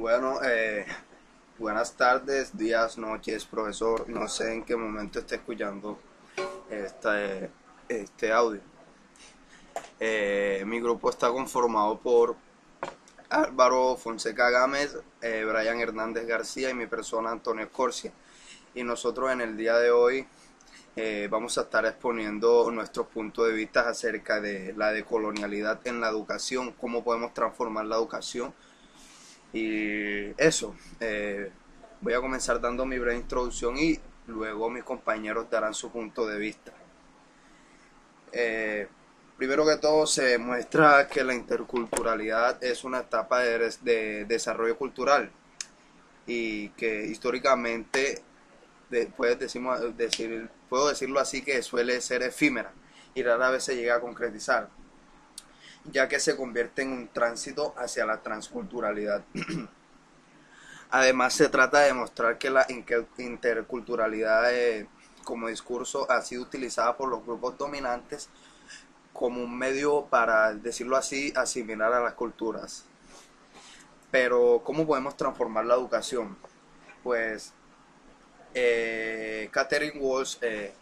Bueno, 0.00 0.42
eh, 0.42 0.86
buenas 1.58 1.92
tardes, 1.92 2.56
días, 2.56 2.96
noches, 2.96 3.44
profesor. 3.44 4.08
No 4.08 4.28
sé 4.28 4.54
en 4.54 4.64
qué 4.64 4.74
momento 4.74 5.18
esté 5.18 5.34
escuchando 5.34 5.98
este, 6.70 7.50
este 7.86 8.32
audio. 8.32 8.62
Eh, 10.00 10.64
mi 10.66 10.80
grupo 10.80 11.10
está 11.10 11.28
conformado 11.28 11.98
por 11.98 12.34
Álvaro 13.28 13.94
Fonseca 13.98 14.48
Gámez, 14.48 14.96
eh, 15.20 15.44
Brian 15.46 15.78
Hernández 15.78 16.26
García 16.26 16.70
y 16.70 16.74
mi 16.74 16.86
persona 16.86 17.30
Antonio 17.30 17.66
Escorcia. 17.66 18.10
Y 18.74 18.82
nosotros 18.82 19.30
en 19.30 19.42
el 19.42 19.54
día 19.54 19.76
de 19.76 19.90
hoy 19.90 20.26
vamos 21.28 21.58
a 21.58 21.62
estar 21.62 21.84
exponiendo 21.84 22.70
nuestros 22.70 23.06
puntos 23.06 23.46
de 23.48 23.52
vista 23.52 23.86
acerca 23.86 24.40
de 24.40 24.72
la 24.78 24.92
decolonialidad 24.92 25.86
en 25.86 26.00
la 26.00 26.08
educación, 26.08 26.72
cómo 26.72 27.04
podemos 27.04 27.34
transformar 27.34 27.84
la 27.84 27.96
educación. 27.96 28.54
Y 29.52 30.30
eso, 30.40 30.76
eh, 31.00 31.50
voy 32.00 32.12
a 32.14 32.20
comenzar 32.20 32.60
dando 32.60 32.86
mi 32.86 32.98
breve 32.98 33.18
introducción 33.18 33.76
y 33.76 33.98
luego 34.26 34.70
mis 34.70 34.84
compañeros 34.84 35.50
darán 35.50 35.74
su 35.74 35.90
punto 35.90 36.26
de 36.26 36.38
vista. 36.38 36.72
Eh, 38.32 38.86
primero 39.36 39.66
que 39.66 39.76
todo 39.76 40.06
se 40.06 40.38
muestra 40.38 41.08
que 41.08 41.24
la 41.24 41.34
interculturalidad 41.34 42.62
es 42.62 42.84
una 42.84 43.00
etapa 43.00 43.40
de, 43.40 43.74
de 43.82 44.24
desarrollo 44.26 44.76
cultural 44.76 45.30
y 46.26 46.68
que 46.70 47.06
históricamente 47.06 48.22
después 48.90 49.38
decimos, 49.38 49.96
decir, 49.96 50.48
puedo 50.68 50.88
decirlo 50.88 51.20
así, 51.20 51.42
que 51.42 51.62
suele 51.62 52.00
ser 52.00 52.22
efímera 52.22 52.72
y 53.14 53.22
rara 53.22 53.50
vez 53.50 53.64
se 53.64 53.76
llega 53.76 53.96
a 53.96 54.00
concretizar, 54.00 54.68
ya 55.84 56.08
que 56.08 56.20
se 56.20 56.36
convierte 56.36 56.82
en 56.82 56.92
un 56.92 57.08
tránsito 57.08 57.74
hacia 57.76 58.06
la 58.06 58.22
transculturalidad. 58.22 59.24
Además, 60.90 61.34
se 61.34 61.48
trata 61.48 61.80
de 61.80 61.86
demostrar 61.86 62.38
que 62.38 62.50
la 62.50 62.66
interculturalidad 63.18 64.52
eh, 64.52 64.88
como 65.24 65.48
discurso 65.48 66.10
ha 66.10 66.20
sido 66.22 66.42
utilizada 66.42 66.96
por 66.96 67.08
los 67.08 67.24
grupos 67.24 67.56
dominantes 67.56 68.28
como 69.12 69.42
un 69.42 69.56
medio 69.56 70.06
para, 70.06 70.52
decirlo 70.54 70.96
así, 70.96 71.32
asimilar 71.36 71.92
a 71.92 72.00
las 72.00 72.14
culturas. 72.14 72.84
Pero, 74.10 74.62
¿cómo 74.64 74.86
podemos 74.86 75.16
transformar 75.16 75.66
la 75.66 75.74
educación? 75.74 76.36
Pues 77.02 77.52
eh, 78.54 79.48
Catherine 79.52 80.00
Walsh 80.00 80.38
eh, 80.40 80.74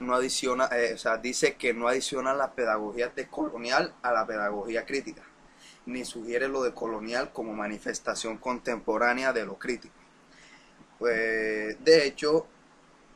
no 0.00 0.14
adiciona, 0.14 0.68
eh, 0.72 0.94
o 0.94 0.98
sea, 0.98 1.16
dice 1.18 1.54
que 1.54 1.72
no 1.72 1.88
adiciona 1.88 2.34
la 2.34 2.52
pedagogía 2.52 3.08
decolonial 3.14 3.94
a 4.02 4.12
la 4.12 4.26
pedagogía 4.26 4.84
crítica, 4.84 5.22
ni 5.86 6.04
sugiere 6.04 6.48
lo 6.48 6.62
decolonial 6.62 7.32
como 7.32 7.52
manifestación 7.54 8.38
contemporánea 8.38 9.32
de 9.32 9.46
lo 9.46 9.58
crítico. 9.58 9.94
Pues, 10.98 11.82
de 11.84 12.06
hecho, 12.06 12.46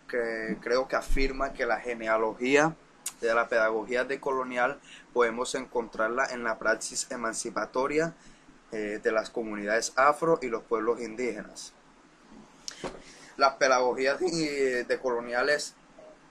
que 0.08 0.56
creo 0.60 0.88
que 0.88 0.96
afirma 0.96 1.52
que 1.52 1.66
la 1.66 1.80
genealogía 1.80 2.74
de 3.20 3.34
la 3.34 3.48
pedagogía 3.48 4.04
decolonial 4.04 4.80
podemos 5.12 5.54
encontrarla 5.54 6.26
en 6.26 6.44
la 6.44 6.58
praxis 6.58 7.10
emancipatoria 7.10 8.14
eh, 8.72 9.00
de 9.02 9.12
las 9.12 9.30
comunidades 9.30 9.92
afro 9.96 10.38
y 10.42 10.48
los 10.48 10.62
pueblos 10.62 11.00
indígenas 11.00 11.74
las 13.40 13.54
pedagogías 13.54 14.20
decoloniales, 14.86 15.74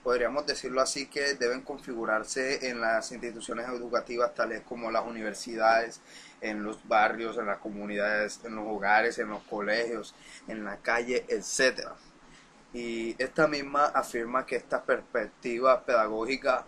podríamos 0.02 0.46
decirlo 0.46 0.80
así, 0.80 1.06
que 1.06 1.34
deben 1.34 1.62
configurarse 1.62 2.68
en 2.70 2.80
las 2.80 3.12
instituciones 3.12 3.68
educativas 3.68 4.34
tales 4.34 4.62
como 4.62 4.90
las 4.90 5.06
universidades, 5.06 6.00
en 6.40 6.62
los 6.62 6.86
barrios, 6.88 7.36
en 7.36 7.46
las 7.46 7.58
comunidades, 7.58 8.40
en 8.44 8.56
los 8.56 8.66
hogares, 8.66 9.18
en 9.18 9.28
los 9.28 9.42
colegios, 9.44 10.14
en 10.48 10.64
la 10.64 10.78
calle, 10.78 11.26
etc. 11.28 11.88
Y 12.72 13.14
esta 13.22 13.46
misma 13.46 13.86
afirma 13.86 14.46
que 14.46 14.56
esta 14.56 14.82
perspectiva 14.82 15.84
pedagógica 15.84 16.64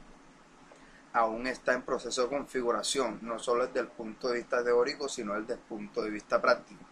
aún 1.13 1.47
está 1.47 1.75
en 1.75 1.83
proceso 1.83 2.23
de 2.23 2.29
configuración, 2.29 3.19
no 3.23 3.39
solo 3.39 3.67
desde 3.67 3.81
el 3.81 3.89
punto 3.89 4.29
de 4.29 4.39
vista 4.39 4.65
teórico, 4.65 5.09
sino 5.09 5.39
desde 5.39 5.55
el 5.55 5.61
punto 5.61 6.03
de 6.03 6.11
vista 6.11 6.41
práctico. 6.41 6.85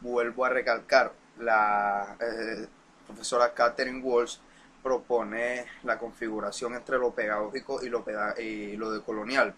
Vuelvo 0.00 0.44
a 0.44 0.50
recalcar, 0.50 1.12
la 1.38 2.16
eh, 2.20 2.66
profesora 3.06 3.54
Catherine 3.54 4.00
Walsh 4.00 4.38
propone 4.82 5.66
la 5.84 5.98
configuración 5.98 6.74
entre 6.74 6.98
lo 6.98 7.12
pedagógico 7.12 7.82
y 7.84 7.88
lo, 7.88 8.04
y 8.38 8.76
lo 8.76 8.92
decolonial, 8.92 9.54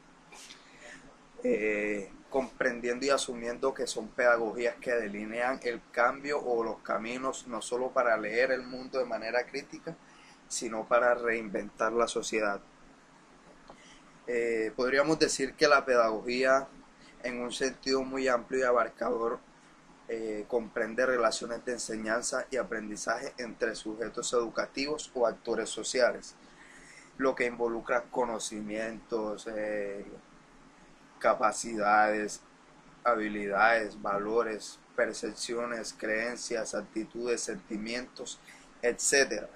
eh, 1.43 2.11
comprendiendo 2.29 3.07
y 3.07 3.11
asumiendo 3.11 3.73
que 3.73 3.87
son 3.87 4.09
pedagogías 4.09 4.77
que 4.77 4.93
delinean 4.93 5.61
el 5.63 5.81
cambio 5.93 6.41
o 6.41 6.65
los 6.65 6.79
caminos 6.79 7.47
no 7.47 7.63
solo 7.63 7.91
para 7.91 8.17
leer 8.17 8.51
el 8.51 8.63
mundo 8.63 8.99
de 8.99 9.05
manera 9.05 9.47
crítica, 9.47 9.97
sino 10.49 10.87
para 10.87 11.15
reinventar 11.15 11.93
la 11.93 12.09
sociedad. 12.09 12.61
Eh, 14.27 14.73
podríamos 14.75 15.19
decir 15.19 15.55
que 15.55 15.69
la 15.69 15.85
pedagogía, 15.85 16.67
en 17.23 17.41
un 17.41 17.53
sentido 17.53 18.03
muy 18.03 18.29
amplio 18.29 18.61
y 18.61 18.63
abarcador, 18.65 19.39
eh, 20.09 20.45
comprende 20.49 21.07
relaciones 21.07 21.65
de 21.65 21.73
enseñanza 21.73 22.47
y 22.51 22.59
aprendizaje 22.59 23.33
entre 23.39 23.75
sujetos 23.75 24.33
educativos 24.35 25.11
o 25.15 25.27
actores 25.27 25.71
sociales, 25.71 26.35
lo 27.17 27.35
que 27.35 27.47
involucra 27.47 28.03
conocimientos, 28.11 29.47
eh, 29.47 30.05
capacidades, 31.19 32.43
habilidades, 33.03 34.01
valores, 34.03 34.79
percepciones, 34.95 35.95
creencias, 35.95 36.75
actitudes, 36.75 37.41
sentimientos, 37.41 38.39
etc. 38.83 39.47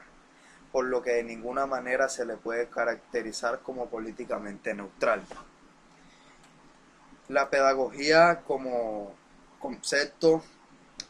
Por 0.72 0.86
lo 0.86 1.02
que 1.02 1.12
de 1.12 1.24
ninguna 1.24 1.66
manera 1.66 2.08
se 2.08 2.24
le 2.24 2.38
puede 2.38 2.68
caracterizar 2.68 3.60
como 3.60 3.90
políticamente 3.90 4.72
neutral. 4.72 5.22
La 7.28 7.50
pedagogía 7.50 8.40
como 8.46 9.14
concepto 9.58 10.42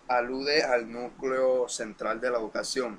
alude 0.09 0.63
al 0.63 0.91
núcleo 0.91 1.69
central 1.69 2.21
de 2.21 2.31
la 2.31 2.39
educación, 2.39 2.99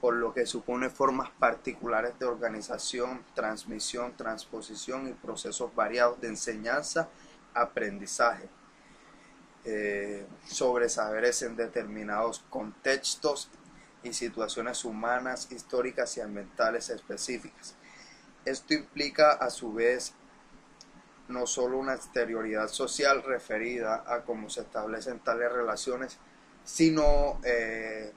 por 0.00 0.14
lo 0.14 0.32
que 0.32 0.46
supone 0.46 0.90
formas 0.90 1.30
particulares 1.38 2.18
de 2.18 2.26
organización, 2.26 3.24
transmisión, 3.34 4.16
transposición 4.16 5.08
y 5.08 5.12
procesos 5.12 5.74
variados 5.74 6.20
de 6.20 6.28
enseñanza, 6.28 7.08
aprendizaje, 7.54 8.48
eh, 9.64 10.26
sobre 10.46 10.88
saberes 10.88 11.42
en 11.42 11.56
determinados 11.56 12.44
contextos 12.48 13.50
y 14.02 14.12
situaciones 14.12 14.84
humanas, 14.84 15.50
históricas 15.50 16.16
y 16.16 16.20
ambientales 16.20 16.88
específicas. 16.90 17.74
Esto 18.44 18.74
implica 18.74 19.32
a 19.32 19.50
su 19.50 19.74
vez 19.74 20.14
no 21.28 21.46
solo 21.46 21.78
una 21.78 21.94
exterioridad 21.94 22.68
social 22.68 23.22
referida 23.22 24.04
a 24.06 24.22
cómo 24.22 24.48
se 24.48 24.62
establecen 24.62 25.20
tales 25.20 25.52
relaciones, 25.52 26.18
sino, 26.64 27.38
eh, 27.44 28.12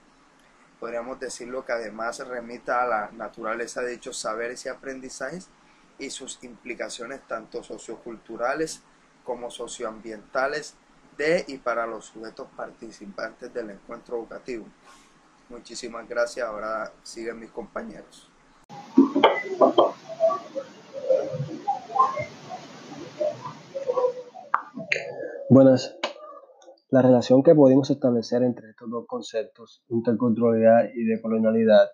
podríamos 0.80 1.20
decirlo, 1.20 1.66
que 1.66 1.74
además 1.74 2.20
remita 2.26 2.84
a 2.84 2.88
la 2.88 3.12
naturaleza 3.12 3.82
de 3.82 3.92
dichos 3.92 4.18
saberes 4.18 4.66
y 4.66 4.70
aprendizajes 4.70 5.50
y 6.00 6.10
sus 6.10 6.44
implicaciones 6.44 7.22
tanto 7.28 7.64
socioculturales 7.64 8.82
como 9.24 9.52
socioambientales 9.52 10.76
de 11.18 11.46
y 11.48 11.58
para 11.58 11.86
los 11.86 12.06
sujetos 12.06 12.48
participantes 12.56 13.54
del 13.54 13.72
encuentro 13.72 14.18
educativo. 14.18 14.66
Muchísimas 15.50 16.08
gracias, 16.08 16.48
ahora 16.48 16.92
siguen 17.04 17.40
mis 17.40 17.52
compañeros. 17.52 18.31
Buenas. 25.54 26.00
La 26.92 27.02
relación 27.02 27.44
que 27.44 27.54
podemos 27.54 27.90
establecer 27.90 28.42
entre 28.42 28.70
estos 28.70 28.90
dos 28.90 29.06
conceptos, 29.06 29.84
interculturalidad 29.90 30.86
y 30.96 31.04
decolonialidad, 31.04 31.90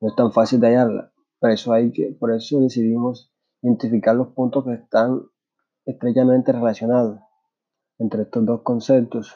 no 0.00 0.08
es 0.08 0.16
tan 0.16 0.32
fácil 0.32 0.58
de 0.58 0.66
hallarla. 0.66 1.12
Por 1.38 1.52
eso, 1.52 1.72
hay 1.72 1.92
por 2.14 2.34
eso 2.34 2.58
decidimos 2.58 3.32
identificar 3.62 4.16
los 4.16 4.32
puntos 4.34 4.64
que 4.64 4.72
están 4.72 5.22
estrechamente 5.84 6.50
relacionados 6.50 7.20
entre 7.98 8.22
estos 8.22 8.44
dos 8.44 8.62
conceptos. 8.62 9.32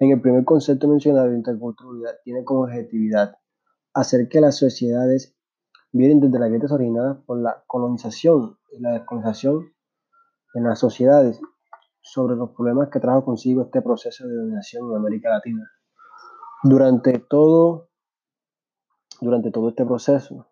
En 0.00 0.10
el 0.10 0.20
primer 0.20 0.44
concepto 0.44 0.88
mencionado, 0.88 1.32
interculturalidad 1.32 2.16
tiene 2.24 2.42
como 2.42 2.62
objetividad 2.62 3.36
hacer 3.94 4.28
que 4.28 4.40
las 4.40 4.56
sociedades 4.56 5.36
vienen 5.92 6.18
desde 6.18 6.40
las 6.40 6.48
grietas 6.48 6.72
originadas 6.72 7.18
por 7.24 7.40
la 7.40 7.62
colonización 7.68 8.58
y 8.72 8.80
la 8.80 8.90
descolonización 8.94 9.72
en 10.54 10.64
las 10.64 10.80
sociedades 10.80 11.40
sobre 12.12 12.34
los 12.34 12.50
problemas 12.50 12.88
que 12.88 12.98
trajo 12.98 13.24
consigo 13.24 13.62
este 13.62 13.82
proceso 13.82 14.26
de 14.26 14.34
dominación 14.34 14.90
en 14.90 14.96
América 14.96 15.30
Latina. 15.30 15.70
Durante 16.64 17.20
todo, 17.20 17.90
durante 19.20 19.52
todo 19.52 19.68
este 19.68 19.86
proceso, 19.86 20.48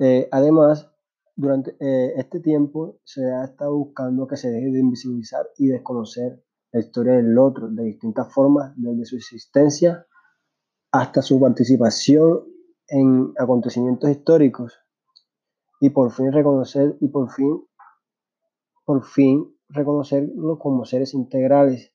eh, 0.00 0.28
además, 0.32 0.90
durante 1.36 1.76
eh, 1.78 2.14
este 2.16 2.40
tiempo 2.40 2.98
se 3.04 3.24
ha 3.30 3.44
estado 3.44 3.72
buscando 3.76 4.26
que 4.26 4.36
se 4.36 4.50
deje 4.50 4.72
de 4.72 4.80
invisibilizar 4.80 5.46
y 5.58 5.68
desconocer 5.68 6.44
la 6.72 6.80
historia 6.80 7.12
del 7.14 7.38
otro 7.38 7.68
de 7.68 7.84
distintas 7.84 8.32
formas, 8.34 8.72
desde 8.76 9.04
su 9.04 9.16
existencia 9.16 10.06
hasta 10.90 11.22
su 11.22 11.40
participación 11.40 12.42
en 12.88 13.32
acontecimientos 13.38 14.10
históricos 14.10 14.76
y 15.80 15.90
por 15.90 16.10
fin 16.10 16.32
reconocer 16.32 16.96
y 17.00 17.08
por 17.08 17.30
fin 17.30 17.64
por 18.84 19.04
fin 19.04 19.53
reconocerlos 19.68 20.58
como 20.58 20.84
seres 20.84 21.14
integrales. 21.14 21.92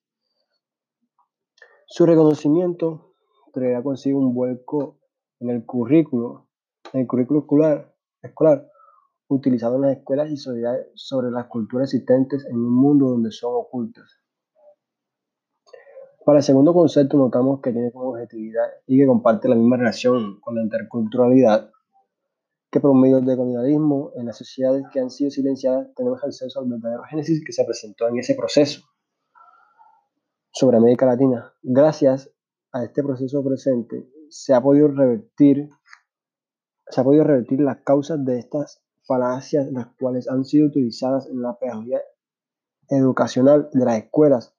Su 1.87 2.05
reconocimiento 2.05 3.13
traerá 3.53 3.81
consigo 3.81 4.19
un 4.19 4.33
vuelco 4.33 4.99
en 5.39 5.49
el 5.49 5.65
currículo, 5.65 6.47
en 6.93 7.01
el 7.01 7.07
currículo 7.07 7.41
escolar, 7.41 7.95
escolar 8.21 8.69
utilizado 9.27 9.75
en 9.75 9.81
las 9.83 9.97
escuelas 9.97 10.29
y 10.31 10.37
sociedades 10.37 10.87
sobre 10.95 11.31
las 11.31 11.45
culturas 11.45 11.93
existentes 11.93 12.45
en 12.45 12.55
un 12.55 12.73
mundo 12.73 13.09
donde 13.09 13.31
son 13.31 13.53
ocultas. 13.55 14.19
Para 16.25 16.39
el 16.39 16.43
segundo 16.43 16.73
concepto 16.73 17.17
notamos 17.17 17.61
que 17.61 17.71
tiene 17.71 17.91
como 17.91 18.09
objetividad 18.09 18.67
y 18.85 18.97
que 18.97 19.07
comparte 19.07 19.47
la 19.47 19.55
misma 19.55 19.77
relación 19.77 20.39
con 20.41 20.55
la 20.55 20.63
interculturalidad 20.63 21.71
que 22.71 22.79
por 22.79 22.93
medio 22.95 23.19
del 23.21 23.37
colonialismo 23.37 24.11
en 24.15 24.27
las 24.27 24.37
sociedades 24.37 24.83
que 24.91 24.99
han 24.99 25.09
sido 25.09 25.31
silenciadas 25.31 25.87
tenemos 25.95 26.23
acceso 26.23 26.59
al 26.59 26.69
verdadero 26.69 27.03
génesis 27.03 27.43
que 27.45 27.51
se 27.51 27.65
presentó 27.65 28.07
en 28.07 28.19
ese 28.19 28.35
proceso 28.35 28.81
sobre 30.51 30.77
América 30.77 31.05
Latina. 31.05 31.53
Gracias 31.63 32.31
a 32.71 32.83
este 32.83 33.03
proceso 33.03 33.43
presente 33.43 34.07
se 34.29 34.53
ha 34.53 34.61
podido 34.61 34.87
revertir 34.89 35.69
se 36.87 37.01
ha 37.01 37.03
podido 37.03 37.23
revertir 37.23 37.61
las 37.61 37.77
causas 37.77 38.23
de 38.23 38.39
estas 38.39 38.83
falacias 39.07 39.71
las 39.71 39.87
cuales 39.99 40.29
han 40.29 40.45
sido 40.45 40.67
utilizadas 40.67 41.27
en 41.27 41.41
la 41.41 41.57
pedagogía 41.57 42.01
educacional 42.89 43.69
de 43.73 43.85
las 43.85 43.97
escuelas 43.97 44.55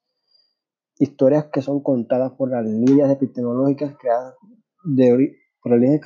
historias 0.98 1.46
que 1.52 1.62
son 1.62 1.82
contadas 1.82 2.32
por 2.32 2.50
las 2.50 2.64
líneas 2.64 3.10
epistemológicas 3.10 3.96
creadas 3.98 4.34
de, 4.84 5.39
líneas 5.64 6.00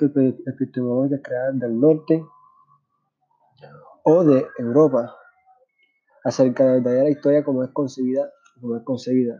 epistemológicas 0.46 1.20
creadas 1.22 1.58
del 1.58 1.80
norte 1.80 2.24
o 4.04 4.24
de 4.24 4.46
Europa 4.58 5.16
acerca 6.24 6.80
de 6.80 7.02
la 7.02 7.10
historia 7.10 7.44
como 7.44 7.62
es 7.62 7.70
concebida, 7.70 8.30
como 8.60 8.76
es 8.76 8.82
concebida. 8.82 9.38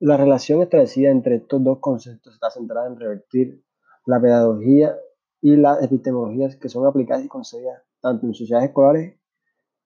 La 0.00 0.16
relación 0.16 0.62
establecida 0.62 1.10
entre 1.10 1.36
estos 1.36 1.62
dos 1.62 1.78
conceptos 1.80 2.34
está 2.34 2.50
centrada 2.50 2.86
en 2.86 2.98
revertir 2.98 3.62
la 4.06 4.20
pedagogía 4.20 4.96
y 5.40 5.56
las 5.56 5.82
epistemologías 5.82 6.56
que 6.56 6.68
son 6.68 6.86
aplicadas 6.86 7.24
y 7.24 7.28
concebidas 7.28 7.82
tanto 8.00 8.26
en 8.26 8.34
sociedades 8.34 8.68
escolares 8.68 9.18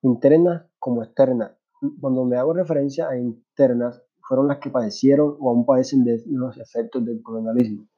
internas 0.02 0.66
como 0.78 1.02
externas. 1.02 1.52
Cuando 2.00 2.24
me 2.24 2.36
hago 2.36 2.52
referencia 2.52 3.08
a 3.08 3.16
internas, 3.16 4.02
fueron 4.20 4.48
las 4.48 4.58
que 4.58 4.70
padecieron 4.70 5.36
o 5.40 5.50
aún 5.50 5.66
padecen 5.66 6.04
de 6.04 6.22
los 6.26 6.56
efectos 6.58 7.04
del 7.04 7.22
colonialismo 7.22 7.88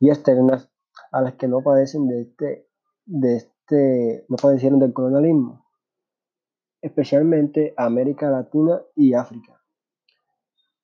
y 0.00 0.08
externas 0.08 0.68
a 1.12 1.20
las 1.20 1.34
que 1.34 1.46
no 1.46 1.62
padecen 1.62 2.08
de 2.08 2.22
este, 2.22 2.68
de 3.04 3.36
este, 3.36 4.24
no 4.28 4.36
padecieron 4.36 4.80
del 4.80 4.92
colonialismo, 4.92 5.66
especialmente 6.80 7.74
América 7.76 8.30
Latina 8.30 8.80
y 8.96 9.12
África. 9.12 9.60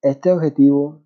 Este 0.02 0.30
objetivo, 0.30 1.02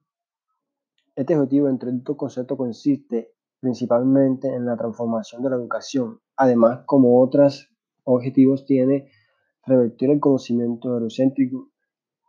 este 1.15 1.37
objetivo 1.37 1.69
entre 1.69 1.91
estos 1.91 2.17
conceptos 2.17 2.59
consiste 2.59 3.33
principalmente 3.61 4.49
en 4.49 4.67
la 4.67 4.77
transformación 4.77 5.43
de 5.43 5.51
la 5.51 5.57
educación. 5.57 6.21
Además, 6.37 6.81
como 6.87 7.23
otros 7.23 7.71
objetivos, 8.05 8.65
tiene 8.65 9.11
revertir 9.65 10.11
el 10.11 10.19
conocimiento 10.19 10.89
eurocéntrico 10.89 11.71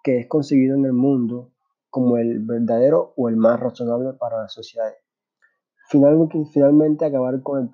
que 0.04 0.19
es 0.19 0.27
concebido 0.27 0.75
en 0.75 0.86
el 0.86 0.94
mundo 0.94 1.54
como 1.89 2.18
el 2.18 2.39
verdadero 2.39 3.13
o 3.18 3.30
el 3.30 3.38
más 3.38 3.60
razonable 3.60 4.13
para 4.13 4.42
la 4.42 4.50
sociedad. 4.50 4.92
Finalmente, 5.92 7.06
acabar 7.06 7.42
con 7.42 7.70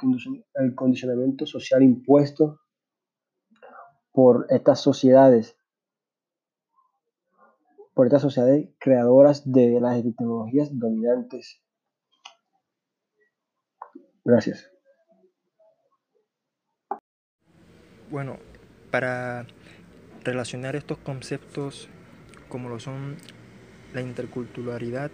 el 0.55 0.75
condicionamiento 0.75 1.45
social 1.45 1.83
impuesto 1.83 2.59
por 4.11 4.47
estas 4.49 4.81
sociedades 4.81 5.55
por 7.93 8.05
estas 8.05 8.21
sociedades 8.21 8.69
creadoras 8.79 9.51
de 9.51 9.79
las 9.81 10.03
tecnologías 10.03 10.69
dominantes. 10.71 11.63
Gracias. 14.23 14.71
Bueno, 18.11 18.37
para 18.91 19.47
relacionar 20.23 20.75
estos 20.75 20.99
conceptos 20.99 21.89
como 22.49 22.69
lo 22.69 22.79
son 22.79 23.17
la 23.95 24.01
interculturalidad 24.01 25.09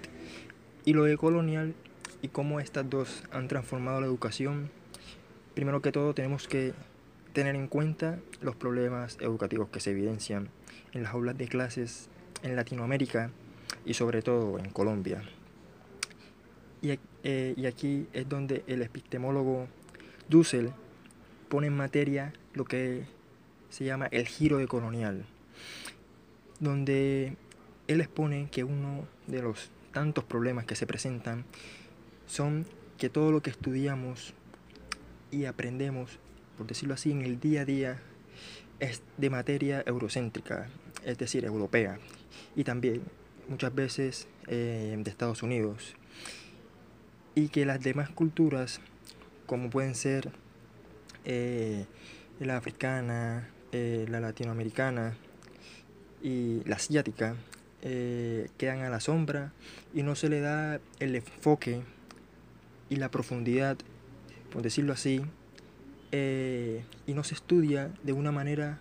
y 0.84 0.92
lo 0.92 1.18
colonial 1.18 1.76
y 2.24 2.30
cómo 2.30 2.62
estas 2.62 2.90
dos 2.90 3.22
han 3.32 3.50
transformado 3.50 4.00
la 4.00 4.08
educación, 4.08 4.72
primero 5.54 5.82
que 5.82 5.92
todo 5.92 6.16
tenemos 6.16 6.48
que 6.48 6.74
tener 7.34 7.54
en 7.56 7.68
cuenta 7.68 8.18
los 8.42 8.56
problemas 8.56 9.18
educativos 9.20 9.68
que 9.70 9.82
se 9.82 9.92
evidencian 9.92 10.50
en 10.94 11.04
las 11.04 11.14
aulas 11.14 11.38
de 11.38 11.50
clases 11.50 12.08
en 12.42 12.56
Latinoamérica 12.56 13.30
y 13.86 13.94
sobre 13.96 14.22
todo 14.22 14.58
en 14.58 14.70
Colombia. 14.70 15.22
Y, 16.82 16.98
eh, 17.24 17.54
y 17.58 17.66
aquí 17.66 18.08
es 18.14 18.28
donde 18.30 18.64
el 18.68 18.82
epistemólogo 18.82 19.68
Dussel 20.30 20.72
pone 21.50 21.68
en 21.68 21.76
materia 21.76 22.32
lo 22.54 22.64
que 22.64 23.04
se 23.70 23.84
llama 23.84 24.08
el 24.08 24.28
giro 24.28 24.60
de 24.60 24.68
colonial, 24.68 25.26
donde 26.62 27.36
él 27.88 28.00
expone 28.00 28.48
que 28.50 28.64
uno 28.64 29.06
de 29.28 29.42
los 29.42 29.72
tantos 29.92 30.24
problemas 30.24 30.66
que 30.66 30.76
se 30.76 30.88
presentan 30.88 31.44
son 32.34 32.66
que 32.98 33.10
todo 33.10 33.32
lo 33.32 33.44
que 33.44 33.52
estudiamos 33.52 34.34
y 35.30 35.46
aprendemos, 35.46 36.18
por 36.58 36.66
decirlo 36.66 36.96
así, 36.96 37.12
en 37.12 37.22
el 37.22 37.40
día 37.40 37.62
a 37.62 37.66
día 37.66 38.02
es 38.80 39.04
de 39.18 39.30
materia 39.30 39.84
eurocéntrica, 39.86 40.68
es 41.06 41.18
decir, 41.20 41.46
europea, 41.46 42.00
y 42.56 42.64
también 42.64 43.04
muchas 43.48 43.74
veces 43.76 44.28
eh, 44.48 44.96
de 44.98 45.10
Estados 45.10 45.44
Unidos. 45.44 45.96
Y 47.36 47.50
que 47.50 47.66
las 47.66 47.82
demás 47.82 48.10
culturas, 48.10 48.82
como 49.46 49.70
pueden 49.70 49.94
ser 49.94 50.32
eh, 51.26 51.86
la 52.40 52.58
africana, 52.58 53.50
eh, 53.72 54.06
la 54.10 54.20
latinoamericana 54.20 55.16
y 56.22 56.64
la 56.66 56.78
asiática, 56.78 57.36
quedan 57.82 58.80
a 58.80 58.90
la 58.90 59.02
sombra 59.02 59.52
y 59.94 60.04
no 60.04 60.16
se 60.16 60.30
le 60.30 60.40
da 60.40 60.80
el 61.02 61.18
enfoque 61.18 61.82
y 62.90 62.98
la 62.98 63.10
profundidad, 63.10 63.78
por 64.52 64.62
decirlo 64.62 64.94
así, 64.94 65.22
y 66.12 67.14
no 67.14 67.24
se 67.24 67.34
estudia 67.34 67.92
de 68.04 68.14
una 68.14 68.32
manera 68.32 68.80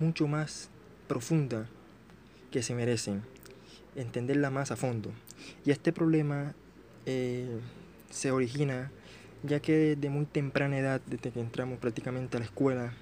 mucho 0.00 0.26
más 0.26 0.70
profunda 1.06 1.68
que 2.50 2.62
se 2.62 2.74
merecen, 2.74 3.22
entenderla 3.96 4.50
más 4.50 4.70
a 4.70 4.76
fondo. 4.76 5.12
Y 5.64 5.70
este 5.70 5.92
problema 5.92 6.54
eh, 7.06 7.60
se 8.10 8.30
origina 8.30 8.90
ya 9.42 9.60
que 9.60 9.96
desde 9.96 10.08
muy 10.08 10.24
temprana 10.24 10.78
edad, 10.78 11.00
desde 11.06 11.32
que 11.32 11.40
entramos 11.40 11.78
prácticamente 11.78 12.36
a 12.36 12.40
la 12.40 12.46
escuela, 12.46 12.92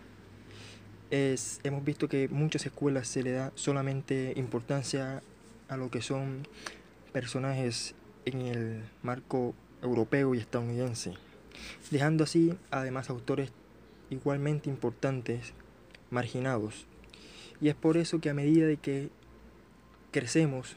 es, 1.11 1.61
hemos 1.64 1.85
visto 1.85 2.09
que 2.09 2.28
muchas 2.28 2.64
escuelas 2.66 3.09
se 3.09 3.23
le 3.23 3.33
da 3.33 3.52
solamente 3.54 4.33
importancia 4.37 5.23
a 5.69 5.76
lo 5.76 5.90
que 5.90 6.02
son 6.02 6.47
personajes 7.12 7.95
en 8.25 8.40
el 8.42 8.83
marco 9.02 9.54
europeo 9.82 10.34
y 10.34 10.38
estadounidense, 10.38 11.14
dejando 11.90 12.25
así 12.25 12.54
además 12.70 13.10
autores 13.10 13.52
igualmente 14.10 14.68
importantes 14.68 15.52
marginados. 16.10 16.87
Y 17.60 17.68
es 17.68 17.75
por 17.75 17.96
eso 17.96 18.20
que 18.20 18.30
a 18.30 18.34
medida 18.34 18.66
de 18.66 18.76
que 18.76 19.10
crecemos, 20.10 20.76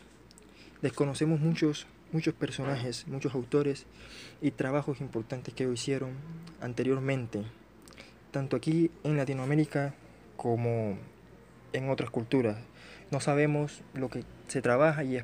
desconocemos 0.82 1.40
muchos, 1.40 1.88
muchos 2.12 2.34
personajes, 2.34 3.08
muchos 3.08 3.34
autores 3.34 3.86
y 4.42 4.52
trabajos 4.52 5.02
importantes 5.02 5.54
que 5.54 5.68
hicieron 5.68 6.12
anteriormente, 6.62 7.44
tanto 8.32 8.56
aquí 8.56 8.92
en 9.04 9.18
Latinoamérica 9.18 9.96
como 10.38 10.98
en 11.72 11.90
otras 11.90 12.10
culturas. 12.10 12.58
No 13.12 13.20
sabemos 13.20 13.82
lo 13.94 14.10
que 14.10 14.24
se 14.48 14.62
trabaja 14.62 15.04
y 15.04 15.22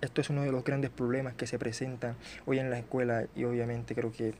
esto 0.00 0.20
es 0.20 0.30
uno 0.30 0.42
de 0.42 0.52
los 0.52 0.64
grandes 0.64 0.90
problemas 0.90 1.34
que 1.34 1.46
se 1.46 1.58
presentan 1.58 2.16
hoy 2.46 2.58
en 2.58 2.70
la 2.70 2.78
escuela 2.78 3.26
y 3.34 3.44
obviamente 3.44 3.94
creo 3.94 4.12
que 4.12 4.34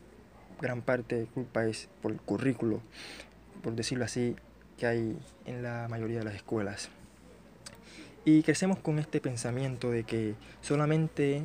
gran 0.61 0.83
parte 0.83 1.17
de 1.17 1.27
culpa 1.27 1.67
es 1.67 1.89
por 2.03 2.13
el 2.13 2.21
currículo, 2.21 2.81
por 3.63 3.75
decirlo 3.75 4.05
así, 4.05 4.37
que 4.77 4.87
hay 4.87 5.19
en 5.47 5.63
la 5.63 5.89
mayoría 5.89 6.21
de 6.21 6.25
las 6.25 6.35
escuelas. 6.35 6.91
Y 8.25 8.43
crecemos 8.43 8.79
con 8.79 8.99
este 8.99 9.21
pensamiento 9.21 9.91
de 9.91 10.05
que 10.05 10.35
solamente 10.61 11.43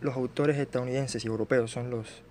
los 0.00 0.16
autores 0.16 0.58
estadounidenses 0.58 1.24
y 1.24 1.28
europeos 1.28 1.70
son 1.70 1.90
los, 1.90 2.22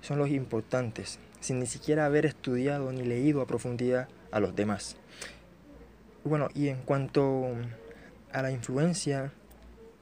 son 0.00 0.18
los 0.18 0.30
importantes, 0.30 1.18
sin 1.40 1.58
ni 1.58 1.66
siquiera 1.66 2.06
haber 2.06 2.26
estudiado 2.26 2.92
ni 2.92 3.02
leído 3.02 3.40
a 3.40 3.46
profundidad 3.46 4.08
a 4.30 4.40
los 4.40 4.54
demás. 4.54 4.96
Bueno, 6.24 6.48
y 6.54 6.68
en 6.68 6.82
cuanto 6.82 7.46
a 8.32 8.42
la 8.42 8.50
influencia 8.50 9.32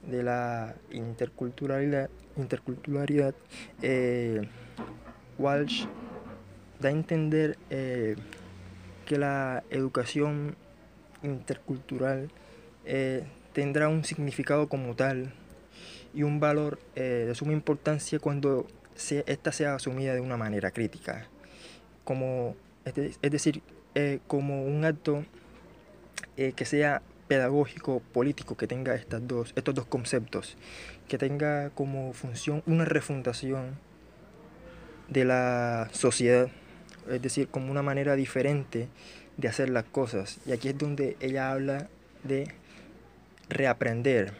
de 0.05 0.23
la 0.23 0.75
interculturalidad, 0.91 2.09
interculturalidad 2.37 3.35
eh, 3.81 4.47
Walsh 5.37 5.85
da 6.79 6.89
a 6.89 6.91
entender 6.91 7.57
eh, 7.69 8.15
que 9.05 9.17
la 9.17 9.63
educación 9.69 10.55
intercultural 11.23 12.29
eh, 12.85 13.23
tendrá 13.53 13.89
un 13.89 14.05
significado 14.05 14.69
como 14.69 14.95
tal 14.95 15.33
y 16.13 16.23
un 16.23 16.39
valor 16.39 16.79
de 16.95 17.33
suma 17.35 17.53
importancia 17.53 18.19
cuando 18.19 18.65
se, 18.95 19.23
esta 19.27 19.51
sea 19.51 19.75
asumida 19.75 20.13
de 20.13 20.21
una 20.21 20.37
manera 20.37 20.71
crítica, 20.71 21.27
como, 22.03 22.55
es 22.85 23.31
decir, 23.31 23.61
como 24.25 24.65
un 24.65 24.85
acto 24.85 25.23
que 26.35 26.65
sea 26.65 27.03
pedagógico 27.29 28.01
político 28.11 28.57
que 28.57 28.65
tenga 28.65 28.95
estas 28.95 29.25
dos, 29.25 29.53
estos 29.55 29.75
dos 29.75 29.85
conceptos, 29.85 30.57
que 31.07 31.19
tenga 31.19 31.69
como 31.69 32.11
función 32.11 32.63
una 32.65 32.85
refundación 32.85 33.77
de 35.07 35.25
la 35.25 35.89
sociedad, 35.91 36.49
es 37.07 37.21
decir, 37.21 37.47
como 37.47 37.71
una 37.71 37.83
manera 37.83 38.15
diferente 38.15 38.87
de 39.37 39.47
hacer 39.47 39.69
las 39.69 39.85
cosas. 39.85 40.39
Y 40.47 40.53
aquí 40.53 40.69
es 40.69 40.77
donde 40.77 41.17
ella 41.19 41.51
habla 41.51 41.87
de 42.23 42.51
reaprender, 43.47 44.33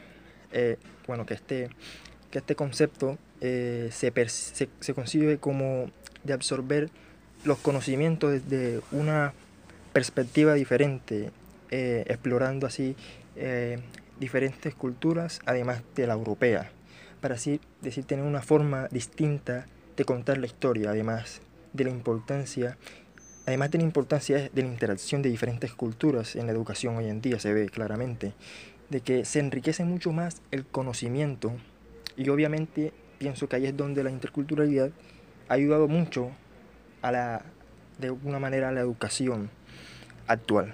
eh, 0.52 0.78
bueno, 1.06 1.28
que 1.28 1.36
este, 1.36 1.70
que 2.32 2.40
este 2.40 2.56
concepto 2.56 3.20
eh, 3.40 3.90
se, 3.92 4.12
se, 4.30 4.68
se 4.80 4.94
concibe 4.96 5.38
como 5.38 5.92
de 6.24 6.34
absorber 6.34 6.90
los 7.44 7.60
conocimientos 7.60 8.32
desde 8.32 8.82
una 8.92 9.34
perspectiva 9.94 10.56
diferente 10.56 11.32
eh, 11.72 12.04
explorando 12.08 12.68
así 12.68 12.96
eh, 13.36 13.80
diferentes 14.20 14.74
culturas, 14.76 15.40
además 15.46 15.82
de 15.96 16.08
la 16.08 16.14
europea, 16.14 16.72
para 17.22 17.36
así 17.36 17.60
decir 17.82 18.06
tener 18.06 18.26
una 18.26 18.42
forma 18.42 18.88
distinta 18.90 19.68
de 19.96 20.06
contar 20.06 20.38
la 20.38 20.46
historia, 20.46 20.90
además 20.90 21.42
de 21.74 21.84
la 21.84 21.90
importancia, 21.90 22.78
además 23.46 23.72
de 23.72 23.78
la 23.78 23.84
importancia 23.84 24.50
de 24.52 24.62
la 24.62 24.68
interacción 24.68 25.22
de 25.22 25.30
diferentes 25.30 25.74
culturas 25.74 26.36
en 26.36 26.46
la 26.46 26.52
educación 26.52 26.98
hoy 26.98 27.08
en 27.08 27.22
día, 27.22 27.40
se 27.40 27.54
ve 27.54 27.70
claramente, 27.70 28.34
de 28.90 29.02
que 29.02 29.26
se 29.26 29.40
enriquece 29.40 29.84
mucho 29.86 30.12
más 30.12 30.42
el 30.52 30.66
conocimiento 30.66 31.52
y 32.18 32.30
obviamente 32.30 32.94
pienso 33.18 33.48
que 33.48 33.58
ahí 33.58 33.66
es 33.66 33.78
donde 33.78 34.04
la 34.04 34.10
interculturalidad 34.10 34.92
ha 35.48 35.54
ayudado 35.54 35.88
mucho 35.88 36.32
a 37.02 37.12
la, 37.12 37.46
de 38.00 38.08
alguna 38.08 38.40
manera 38.40 38.70
a 38.70 38.72
la 38.72 38.82
educación 38.82 39.50
actual. 40.28 40.74